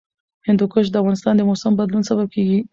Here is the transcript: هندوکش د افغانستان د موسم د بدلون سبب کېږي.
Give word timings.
هندوکش 0.47 0.85
د 0.89 0.95
افغانستان 1.01 1.33
د 1.37 1.41
موسم 1.49 1.71
د 1.75 1.79
بدلون 1.79 2.03
سبب 2.09 2.27
کېږي. 2.35 2.59